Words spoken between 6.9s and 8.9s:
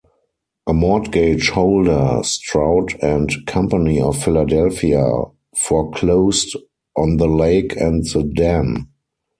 on the lake and the dam.